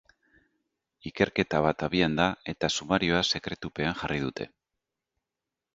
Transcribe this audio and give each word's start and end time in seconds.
Ikerketa 1.09 1.61
bat 1.65 1.85
abian 1.89 2.17
da 2.21 2.25
eta 2.55 2.73
sumarioa 2.79 3.21
sekretupean 3.35 3.99
jarri 4.03 4.23
dute. 4.27 4.51